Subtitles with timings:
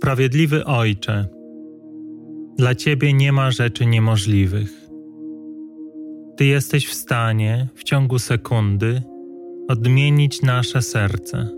[0.00, 1.26] Sprawiedliwy Ojcze,
[2.58, 4.88] dla Ciebie nie ma rzeczy niemożliwych.
[6.36, 9.02] Ty jesteś w stanie w ciągu sekundy
[9.68, 11.48] odmienić nasze serce.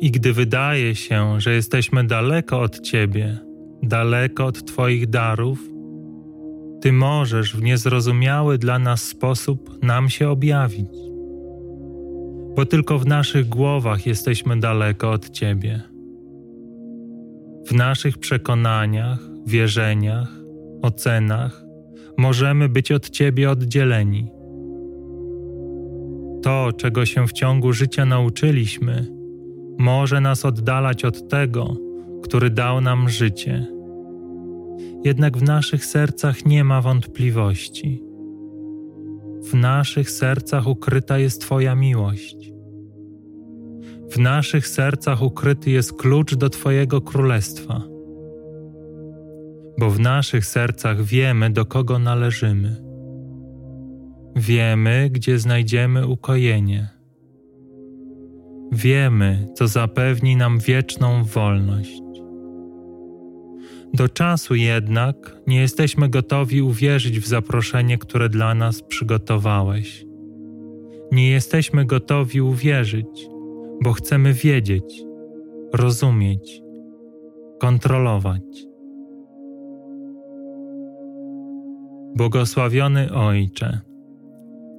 [0.00, 3.38] I gdy wydaje się, że jesteśmy daleko od Ciebie,
[3.82, 5.70] daleko od Twoich darów,
[6.80, 10.90] Ty możesz w niezrozumiały dla nas sposób nam się objawić,
[12.56, 15.90] bo tylko w naszych głowach jesteśmy daleko od Ciebie.
[17.70, 20.28] W naszych przekonaniach, wierzeniach,
[20.82, 21.62] ocenach
[22.18, 24.30] możemy być od Ciebie oddzieleni.
[26.42, 29.06] To, czego się w ciągu życia nauczyliśmy,
[29.78, 31.76] może nas oddalać od tego,
[32.22, 33.66] który dał nam życie.
[35.04, 38.02] Jednak w naszych sercach nie ma wątpliwości.
[39.50, 42.52] W naszych sercach ukryta jest Twoja miłość.
[44.10, 47.82] W naszych sercach ukryty jest klucz do Twojego królestwa,
[49.78, 52.76] bo w naszych sercach wiemy, do kogo należymy.
[54.36, 56.88] Wiemy, gdzie znajdziemy ukojenie.
[58.72, 62.00] Wiemy, co zapewni nam wieczną wolność.
[63.94, 70.04] Do czasu jednak nie jesteśmy gotowi uwierzyć w zaproszenie, które dla nas przygotowałeś.
[71.12, 73.28] Nie jesteśmy gotowi uwierzyć,
[73.82, 75.02] bo chcemy wiedzieć,
[75.72, 76.62] rozumieć,
[77.60, 78.42] kontrolować.
[82.16, 83.80] Błogosławiony Ojcze,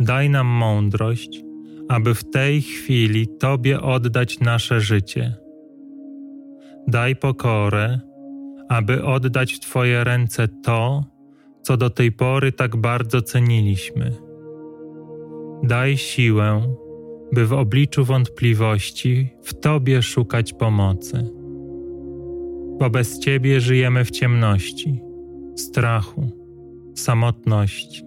[0.00, 1.44] daj nam mądrość,
[1.88, 5.34] aby w tej chwili Tobie oddać nasze życie.
[6.88, 8.00] Daj pokorę,
[8.68, 11.04] aby oddać w Twoje ręce to,
[11.62, 14.12] co do tej pory tak bardzo ceniliśmy.
[15.62, 16.76] Daj siłę,
[17.32, 21.30] by w obliczu wątpliwości w Tobie szukać pomocy.
[22.78, 25.00] Bo bez Ciebie żyjemy w ciemności,
[25.56, 26.30] strachu,
[26.94, 28.04] samotności,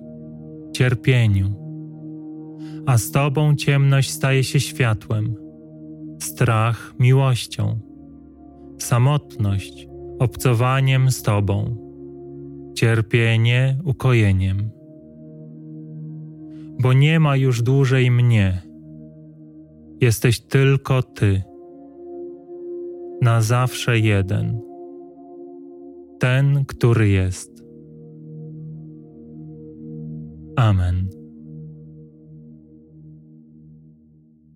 [0.74, 1.54] cierpieniu,
[2.86, 5.36] a z Tobą ciemność staje się światłem,
[6.20, 7.80] strach miłością,
[8.78, 9.88] samotność
[10.20, 11.76] obcowaniem z Tobą,
[12.76, 14.70] cierpienie ukojeniem.
[16.82, 18.69] Bo nie ma już dłużej mnie
[20.02, 21.44] Jesteś tylko Ty,
[23.22, 24.62] na zawsze jeden,
[26.20, 27.64] ten, który jest.
[30.56, 31.19] Amen.